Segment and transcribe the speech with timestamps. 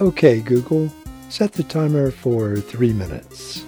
[0.00, 0.92] Okay, Google,
[1.28, 3.64] set the timer for three minutes.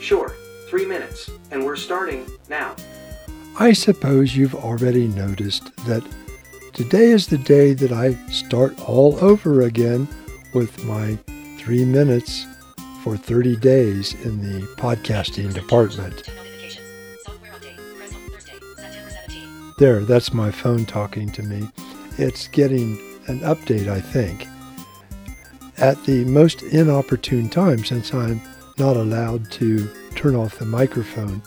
[0.00, 0.34] Sure,
[0.66, 2.74] three minutes, and we're starting now.
[3.58, 6.02] I suppose you've already noticed that
[6.72, 10.08] today is the day that I start all over again
[10.54, 11.18] with my
[11.58, 12.46] three minutes
[13.04, 16.30] for 30 days in the podcasting department.
[19.78, 21.68] There, that's my phone talking to me.
[22.16, 24.46] It's getting an update, I think,
[25.80, 28.40] at the most inopportune time since I'm
[28.78, 31.42] not allowed to turn off the microphone.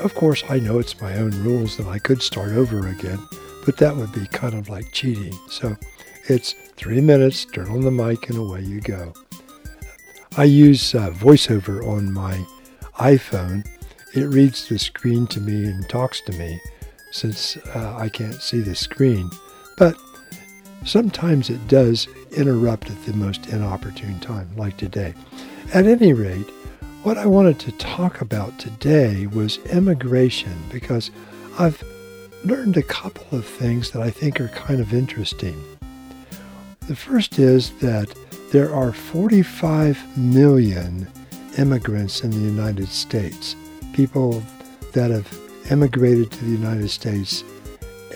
[0.00, 3.18] Of course, I know it's my own rules and I could start over again,
[3.64, 5.36] but that would be kind of like cheating.
[5.48, 5.76] So
[6.28, 9.12] it's three minutes, turn on the mic, and away you go.
[10.36, 12.44] I use uh, VoiceOver on my
[12.98, 13.66] iPhone.
[14.14, 16.60] It reads the screen to me and talks to me
[17.12, 19.30] since uh, I can't see the screen.
[19.76, 19.96] But
[20.84, 25.14] sometimes it does interrupt at the most inopportune time, like today.
[25.72, 26.48] At any rate,
[27.02, 31.10] what I wanted to talk about today was immigration because
[31.58, 31.82] I've
[32.44, 35.62] learned a couple of things that I think are kind of interesting.
[36.86, 38.14] The first is that
[38.52, 41.08] there are 45 million
[41.58, 43.56] immigrants in the United States,
[43.92, 44.42] people
[44.92, 45.38] that have
[45.70, 47.42] emigrated to the United States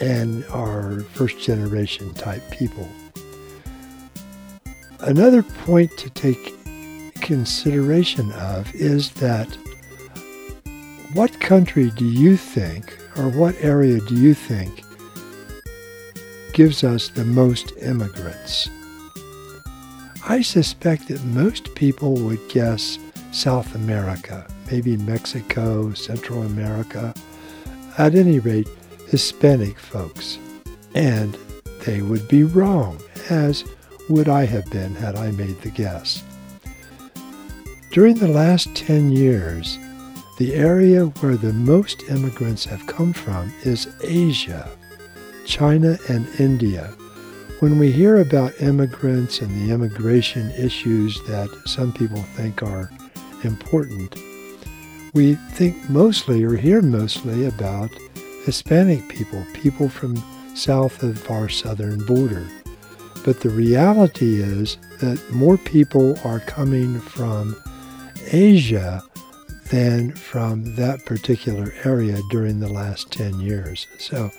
[0.00, 2.88] and are first generation type people.
[5.00, 6.54] Another point to take
[7.20, 9.48] consideration of is that
[11.14, 14.82] what country do you think, or what area do you think,
[16.52, 18.68] gives us the most immigrants?
[20.28, 22.98] I suspect that most people would guess
[23.32, 27.14] South America, maybe Mexico, Central America,
[27.96, 28.68] at any rate,
[29.10, 30.38] Hispanic folks.
[30.94, 31.36] And
[31.84, 33.64] they would be wrong, as
[34.08, 36.22] would I have been had I made the guess.
[37.90, 39.78] During the last 10 years,
[40.38, 44.68] the area where the most immigrants have come from is Asia,
[45.46, 46.94] China, and India.
[47.60, 52.88] When we hear about immigrants and the immigration issues that some people think are
[53.42, 54.14] important,
[55.14, 57.90] we think mostly or hear mostly about
[58.48, 60.16] Hispanic people, people from
[60.56, 62.48] south of our southern border.
[63.22, 67.54] But the reality is that more people are coming from
[68.32, 69.02] Asia
[69.70, 73.86] than from that particular area during the last 10 years.
[73.98, 74.30] So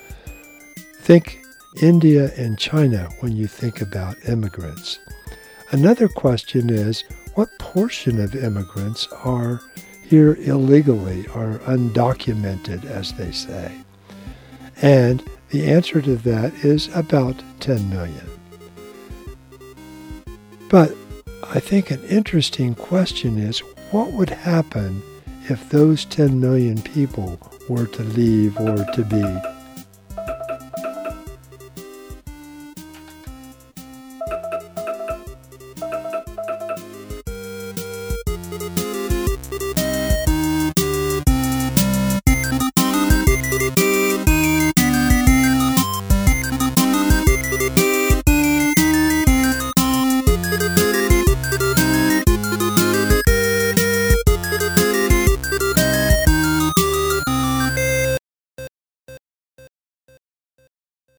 [1.01, 1.43] think
[1.79, 4.97] India and China when you think about immigrants.
[5.71, 7.03] Another question is
[7.35, 9.61] what portion of immigrants are
[10.01, 13.71] here illegally or undocumented, as they say?
[14.81, 18.29] And the answer to that is about 10 million.
[20.69, 20.95] But
[21.43, 23.59] I think an interesting question is
[23.91, 25.01] what would happen
[25.49, 29.58] if those 10 million people were to leave or to be